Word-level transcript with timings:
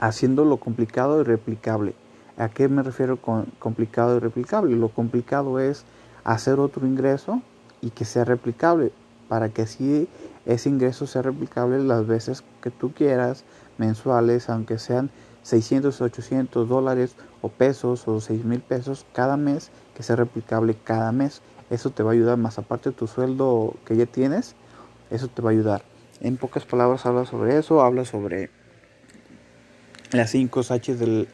haciendo 0.00 0.44
lo 0.44 0.58
complicado 0.58 1.20
y 1.20 1.24
replicable. 1.24 1.94
¿A 2.36 2.48
qué 2.48 2.68
me 2.68 2.82
refiero 2.82 3.16
con 3.16 3.46
complicado 3.58 4.16
y 4.16 4.20
replicable? 4.20 4.76
Lo 4.76 4.88
complicado 4.88 5.60
es 5.60 5.84
hacer 6.24 6.58
otro 6.58 6.86
ingreso 6.86 7.42
y 7.80 7.90
que 7.90 8.04
sea 8.04 8.24
replicable 8.24 8.92
para 9.28 9.48
que 9.48 9.62
así 9.62 10.08
ese 10.46 10.68
ingreso 10.68 11.06
sea 11.06 11.22
replicable 11.22 11.78
las 11.78 12.06
veces 12.06 12.44
que 12.60 12.70
tú 12.70 12.92
quieras, 12.92 13.44
mensuales, 13.78 14.48
aunque 14.48 14.78
sean 14.78 15.10
600, 15.42 16.00
800 16.00 16.68
dólares 16.68 17.16
o 17.42 17.48
pesos 17.48 18.06
o 18.08 18.20
6 18.20 18.44
mil 18.44 18.60
pesos 18.60 19.06
cada 19.12 19.36
mes, 19.36 19.70
que 19.94 20.02
sea 20.02 20.16
replicable 20.16 20.76
cada 20.82 21.12
mes. 21.12 21.40
Eso 21.70 21.90
te 21.90 22.02
va 22.02 22.10
a 22.10 22.14
ayudar 22.14 22.36
más 22.36 22.58
aparte 22.58 22.90
de 22.90 22.96
tu 22.96 23.06
sueldo 23.06 23.74
que 23.84 23.96
ya 23.96 24.06
tienes, 24.06 24.54
eso 25.10 25.28
te 25.28 25.42
va 25.42 25.50
a 25.50 25.52
ayudar. 25.52 25.93
En 26.24 26.38
pocas 26.38 26.64
palabras 26.64 27.04
habla 27.04 27.26
sobre 27.26 27.58
eso, 27.58 27.82
habla 27.82 28.06
sobre 28.06 28.48
las 30.10 30.30
5 30.30 30.62
H 30.70 30.94
de 30.96 31.26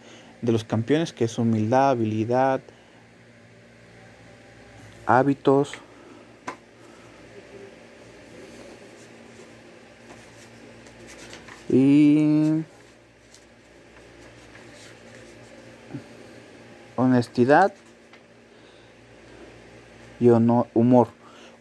los 0.42 0.64
campeones, 0.64 1.12
que 1.12 1.27
es 1.27 1.38
humildad, 1.38 1.91
habilidad, 1.91 2.60
hábitos, 5.06 5.74
Y 11.72 12.64
honestidad 16.96 17.73
y 20.18 20.30
humor. 20.30 21.08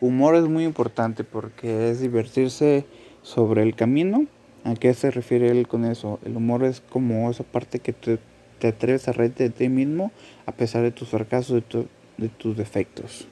Humor 0.02 0.36
es 0.36 0.46
muy 0.46 0.64
importante 0.64 1.24
porque 1.24 1.92
es 1.92 2.00
divertirse 2.00 2.88
sobre 3.22 3.64
el 3.64 3.76
camino. 3.76 4.26
¿A 4.64 4.76
qué 4.76 4.94
se 4.94 5.12
refiere 5.12 5.50
él 5.50 5.68
con 5.68 5.86
eso? 5.86 6.20
El 6.26 6.36
humor 6.36 6.64
es 6.64 6.82
como 6.82 7.30
esa 7.30 7.44
parte 7.44 7.80
que 7.80 7.94
te, 7.94 8.20
atreves 8.68 9.08
a 9.08 9.14
reírte 9.14 9.46
de 9.46 9.50
ti 9.52 9.70
mismo 9.70 10.12
a 10.46 10.52
pesar 10.52 10.84
de 10.84 10.92
tus 10.92 11.10
fracasos, 11.10 11.64
de, 11.70 11.88
de 12.18 12.30
tus 12.30 12.58
defectos. 12.58 13.28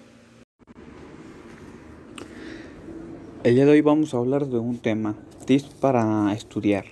El 3.44 3.56
día 3.56 3.66
de 3.66 3.72
hoy 3.72 3.81
vamos 3.81 4.14
a 4.14 4.18
hablar 4.18 4.48
de 4.48 4.59
un 4.59 4.80
tema 4.80 5.16
tips 5.46 5.66
para 5.80 6.34
estudiar. 6.34 6.86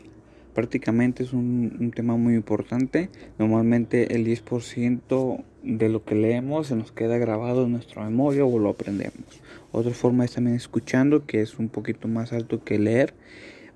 Prácticamente 0.55 1.21
es 1.21 1.33
un, 1.33 1.91
tema 1.93 2.15
muy 2.15 2.33
importante. 2.33 3.09
Normalmente 3.37 4.15
el 4.15 4.25
10% 4.25 5.43
de 5.63 5.89
lo 5.89 6.05
que 6.05 6.15
leemos 6.15 6.67
se 6.67 6.77
nos 6.77 6.93
queda 6.93 7.17
grabado 7.17 7.65
en 7.65 7.73
nuestra 7.73 8.05
memoria 8.05 8.45
o 8.45 8.57
lo 8.57 8.69
aprendemos. 8.69 9.41
Otra 9.73 9.93
forma 9.93 10.23
es 10.23 10.31
también 10.31 10.55
escuchando, 10.55 11.25
que 11.25 11.41
es 11.41 11.59
un 11.59 11.67
poquito 11.67 12.07
más 12.07 12.31
alto 12.31 12.63
que 12.63 12.79
leer. 12.79 13.13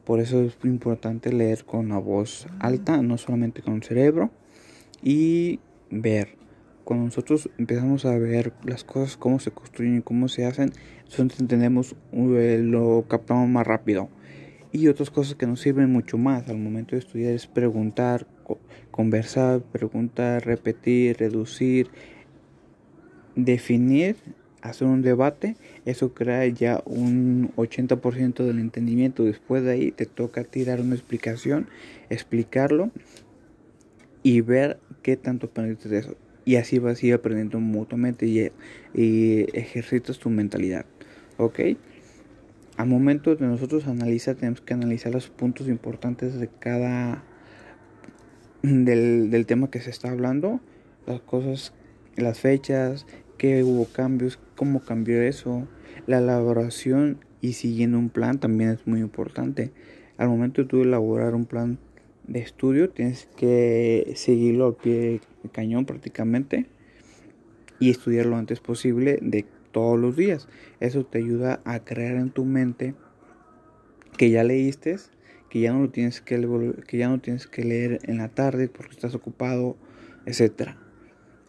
Por 0.05 0.21
eso 0.21 0.41
es 0.41 0.57
importante 0.63 1.33
leer 1.33 1.65
con 1.65 1.89
la 1.89 1.97
voz 1.97 2.47
alta, 2.59 3.01
no 3.01 3.17
solamente 3.17 3.61
con 3.61 3.75
el 3.75 3.83
cerebro. 3.83 4.31
Y 5.03 5.59
ver. 5.91 6.37
Cuando 6.85 7.05
nosotros 7.05 7.49
empezamos 7.57 8.05
a 8.05 8.17
ver 8.17 8.53
las 8.63 8.85
cosas, 8.85 9.17
cómo 9.17 9.39
se 9.39 9.51
construyen 9.51 9.97
y 9.97 10.01
cómo 10.01 10.29
se 10.29 10.45
hacen, 10.45 10.71
entonces 11.03 11.41
entendemos, 11.41 11.93
lo 12.13 13.03
captamos 13.09 13.49
más 13.49 13.67
rápido. 13.67 14.09
Y 14.71 14.87
otras 14.87 15.09
cosas 15.09 15.35
que 15.35 15.47
nos 15.47 15.61
sirven 15.61 15.91
mucho 15.91 16.17
más 16.17 16.47
al 16.47 16.59
momento 16.59 16.95
de 16.95 16.99
estudiar 16.99 17.33
es 17.33 17.47
preguntar, 17.47 18.27
conversar, 18.91 19.61
preguntar, 19.61 20.45
repetir, 20.45 21.17
reducir, 21.17 21.89
definir, 23.35 24.15
hacer 24.61 24.87
un 24.87 25.01
debate. 25.01 25.55
Eso 25.85 26.13
crea 26.13 26.45
ya 26.45 26.83
un 26.85 27.51
80% 27.55 28.43
del 28.43 28.59
entendimiento. 28.59 29.23
Después 29.23 29.63
de 29.63 29.71
ahí 29.71 29.91
te 29.91 30.05
toca 30.05 30.43
tirar 30.43 30.81
una 30.81 30.93
explicación, 30.93 31.67
explicarlo 32.11 32.91
y 34.21 34.41
ver 34.41 34.79
qué 35.01 35.17
tanto 35.17 35.47
aprendes 35.47 35.89
de 35.89 35.97
eso. 35.97 36.15
Y 36.45 36.57
así 36.57 36.77
vas 36.77 37.01
a 37.01 37.05
ir 37.07 37.13
aprendiendo 37.15 37.59
mutuamente 37.59 38.27
y, 38.27 38.51
y 38.93 39.47
ejercitas 39.57 40.19
tu 40.19 40.29
mentalidad. 40.29 40.85
¿Ok? 41.37 41.59
Al 42.79 42.87
momento 42.87 43.35
de 43.35 43.45
nosotros 43.45 43.87
analizar, 43.87 44.37
tenemos 44.37 44.61
que 44.61 44.73
analizar 44.73 45.11
los 45.11 45.27
puntos 45.27 45.67
importantes 45.67 46.39
de 46.39 46.47
cada 46.47 47.25
del, 48.61 49.45
tema 49.45 49.69
que 49.69 49.81
se 49.81 49.89
está 49.89 50.11
hablando, 50.11 50.61
las 51.05 51.19
cosas, 51.19 51.73
las 52.15 52.39
fechas, 52.39 53.05
qué 53.37 53.65
hubo 53.65 53.83
cambios, 53.83 54.39
cómo 54.55 54.79
cambió 54.79 55.21
eso, 55.21 55.67
la 56.07 56.19
elaboración 56.19 57.19
y 57.41 57.51
siguiendo 57.51 57.99
un 57.99 58.09
plan 58.09 58.39
también 58.39 58.69
es 58.69 58.87
muy 58.87 59.01
importante. 59.01 59.73
Al 60.15 60.29
momento 60.29 60.63
de 60.63 60.81
elaborar 60.81 61.35
un 61.35 61.45
plan 61.45 61.79
de 62.27 62.39
estudio, 62.39 62.91
tienes 62.91 63.27
que 63.35 64.13
seguirlo 64.15 64.67
al 64.67 64.75
pie 64.75 65.19
de 65.43 65.49
cañón 65.51 65.83
prácticamente 65.83 66.65
y 67.77 67.89
estudiar 67.89 68.25
lo 68.25 68.37
antes 68.37 68.61
posible 68.61 69.19
de 69.21 69.43
todos 69.79 69.99
los 69.99 70.15
días. 70.15 70.47
Eso 70.79 71.05
te 71.05 71.19
ayuda 71.19 71.61
a 71.63 71.79
crear 71.85 72.17
en 72.17 72.31
tu 72.31 72.43
mente 72.43 72.95
que 74.17 74.29
ya 74.29 74.43
leíste, 74.43 74.97
que 75.49 75.61
ya 75.61 75.71
no 75.71 75.83
lo 75.83 75.89
tienes 75.89 76.19
que, 76.19 76.35
que 76.85 76.97
ya 76.97 77.07
no 77.07 77.19
tienes 77.19 77.47
que 77.47 77.63
leer 77.63 77.99
en 78.03 78.17
la 78.17 78.27
tarde 78.27 78.67
porque 78.67 78.91
estás 78.91 79.15
ocupado, 79.15 79.77
etcétera. 80.25 80.77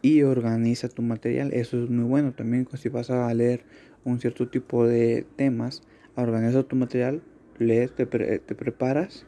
Y 0.00 0.22
organiza 0.22 0.88
tu 0.88 1.02
material. 1.02 1.52
Eso 1.52 1.82
es 1.82 1.90
muy 1.90 2.04
bueno. 2.04 2.32
También 2.32 2.69
si 2.74 2.88
vas 2.88 3.10
a 3.10 3.34
leer 3.34 3.64
un 4.04 4.20
cierto 4.20 4.48
tipo 4.48 4.86
de 4.86 5.26
temas, 5.36 5.82
organiza 6.14 6.62
tu 6.62 6.76
material, 6.76 7.22
lees, 7.58 7.93
te, 7.94 8.06
te 8.06 8.55
preparas 8.55 9.26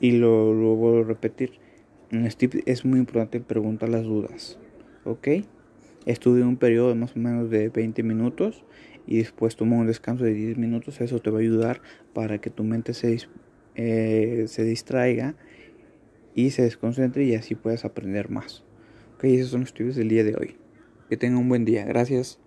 y 0.00 0.12
lo, 0.12 0.54
lo 0.54 1.02
repetir. 1.02 1.50
En 2.12 2.26
este 2.26 2.48
es 2.66 2.84
muy 2.84 3.00
importante 3.00 3.40
preguntar 3.40 3.88
las 3.88 4.04
dudas. 4.04 4.58
¿Ok? 5.04 5.28
Estudia 6.06 6.46
un 6.46 6.56
periodo 6.56 6.88
de 6.88 6.94
más 6.96 7.14
o 7.16 7.18
menos 7.18 7.50
de 7.50 7.68
20 7.68 8.02
minutos 8.02 8.64
y 9.06 9.18
después 9.18 9.56
toma 9.56 9.76
un 9.76 9.86
descanso 9.86 10.24
de 10.24 10.34
10 10.34 10.58
minutos. 10.58 11.00
Eso 11.00 11.20
te 11.20 11.30
va 11.30 11.38
a 11.38 11.42
ayudar 11.42 11.80
para 12.12 12.40
que 12.40 12.50
tu 12.50 12.64
mente 12.64 12.94
se, 12.94 13.18
eh, 13.74 14.44
se 14.48 14.64
distraiga 14.64 15.36
y 16.34 16.50
se 16.50 16.62
desconcentre 16.62 17.24
y 17.24 17.34
así 17.34 17.54
puedas 17.54 17.84
aprender 17.84 18.30
más. 18.30 18.64
Ok, 19.14 19.24
esos 19.24 19.50
son 19.50 19.60
los 19.60 19.74
tips 19.74 19.96
del 19.96 20.08
día 20.08 20.24
de 20.24 20.34
hoy. 20.34 20.56
Que 21.08 21.16
tengan 21.16 21.38
un 21.38 21.48
buen 21.48 21.64
día. 21.64 21.84
Gracias. 21.84 22.40